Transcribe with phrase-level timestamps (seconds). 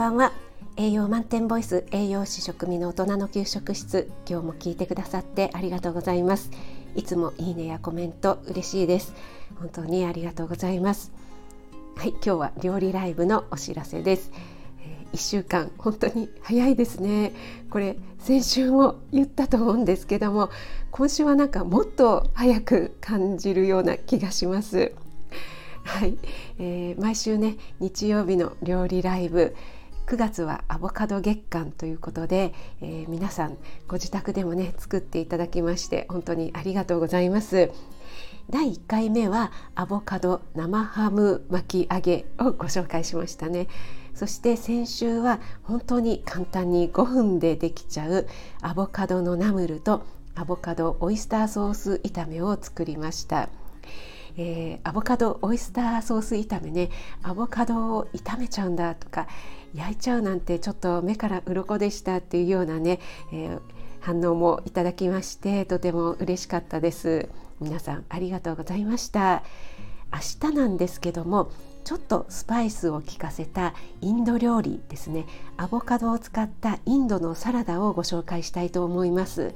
[0.00, 0.32] ばんは。
[0.78, 6.50] 栄養満点ボイス栄養士食味の大人の給食室今日も聞いてくださってありがとうございます。
[6.96, 9.12] いつもいいねやコメント嬉しいです。
[9.58, 11.12] 本当にありがとうございます。
[11.96, 14.32] はい今日は料理ライブのお知らせです。
[14.82, 17.32] え1週間本当に早いですね。
[17.68, 20.48] これ先週も言ったと思うんですけども
[20.92, 24.92] 今週はなんかもっと早く感じるような気がします。
[25.84, 26.16] はい、
[26.58, 29.54] えー、毎週ね日曜日の料理ライブ
[30.10, 33.56] 9月はアボカド月間ということで、えー、皆さん
[33.86, 37.70] ご自宅でもね作っていただきまして本当にありがとうございます
[38.50, 43.68] 第1回目はアボカド生ハム巻き揚げをご紹介しましたね
[44.12, 48.26] そして先週は本当に簡単に5分でできちゃう
[48.62, 50.04] アボカドのナムルと
[50.34, 53.48] アボカドオイスターソース炒めを作りました。
[54.36, 56.90] えー、アボカドオイスターソース炒めね。
[57.22, 59.26] アボカドを炒めちゃうんだとか
[59.74, 63.00] 焼いちゃうなんてちょっと目から鱗でしたっていうようなね、
[63.32, 63.60] えー、
[64.00, 67.28] 反応もいただきましてとても嬉しかったです。
[67.60, 69.42] 皆さんありがとうございました。
[70.12, 71.52] 明日なんですけども
[71.84, 75.26] ちょっとスパイスを効かせたインド料理ですね。
[75.56, 79.54] アボカドを使ったインドのサラダをご紹介したいと思います。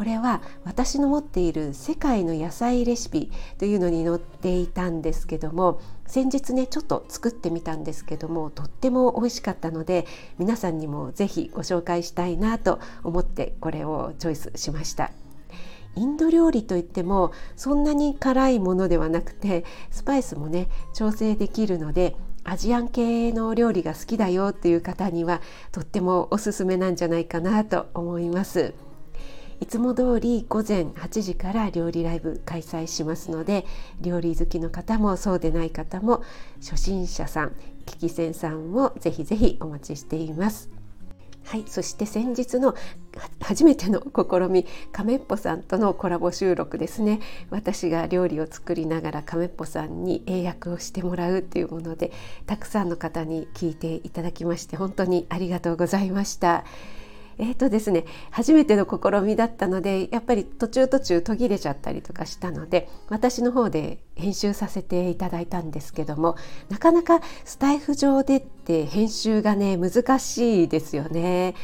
[0.00, 10.06] これは私の持っている世界の野菜レシピというのに載っていたんですけども先日ねちょっと作ってみたんですけどもとっても美味しかったので
[10.38, 15.12] 皆さんにもぜひご紹介したいなと思ってこれをチョイスしました。
[15.96, 28.72] インド料理といってもそんなに辛いものではなくてスパイスもね調整できるのでアジアン系の料理が好きだよっていう方にはとってもおすすめなんじゃないかなと思います。
[29.60, 33.66] いつも通り午前8時から料理ライブ開催しますので
[34.00, 36.22] 料理好きの方もそうでない方も
[36.60, 37.48] 初心者さん
[37.86, 40.70] 聞き戦さんもぜひぜひお待ちしています。
[41.44, 42.76] はい、そして先日の
[43.40, 52.12] 初めての試み亀っぽさんとのコラボ収録ですね私が料理を作りながら亀っぽさんに英訳をしてもらうっていうもので
[52.46, 56.64] たくさんの方に聞いていただきまして本当にありがとうございました。
[57.40, 66.36] えーとですね、初めての試みだったのでやっぱり途中途中途切れちゃったりとかしたので私の方で編集させていただいたんですけども
[66.68, 71.54] なかなかスタイフ上でって編集がね難しいですよね。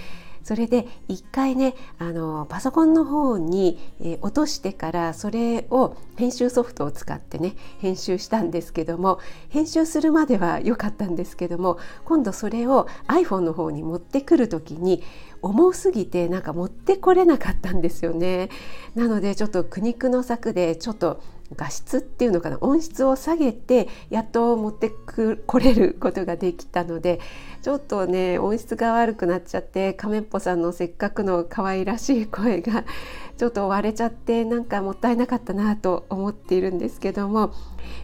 [0.46, 9.18] それで一回ねあのパソコンの方に、え、落としてからそれを編集ソフトを使ってね編集したんですけども
[9.48, 15.02] 編集するまでは良かったんですけども今度それを iPhone の方に持ってくる時に
[15.42, 18.48] 重すぎてなんか持ってこれなかったんですよね。
[18.94, 21.20] なのでちょっと苦肉の策でちょっと
[21.54, 27.20] 画質っていうのかな音質を下げてやっと持ってくこれることができたので
[27.62, 32.84] ちょっとね音質が悪くなっちゃって亀っぽさんのせっかくの可愛らしい声が
[33.36, 37.52] ちょっと割れちゃってなんかもったいなかったなと思っているんですけども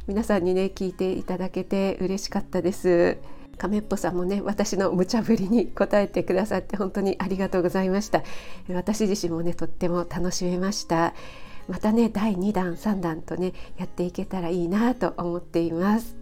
[0.07, 3.19] 皆さんにね聞いていただけて嬉しかったです。
[3.59, 8.23] 亀っぽさんもね私の無茶ぶりに答えてくださって本当にありがとうございました
[8.71, 11.15] 私自身もねとっても楽しめました
[11.69, 16.17] またね第2弾3弾とねやっていけたらいいなと思っています。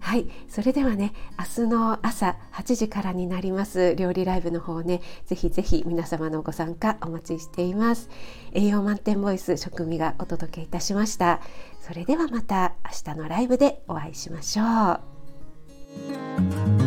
[0.00, 0.28] はい。
[0.48, 8.08] それではね明日の朝8時からになります料理ライブの方ねぜひぜひ皆様のご参加お待ちしています。
[8.52, 11.40] 栄養満点ボイス食味がお届けいたしました。
[11.80, 15.00] それではまた明日のライブでお会いしましょ
[16.82, 16.85] う。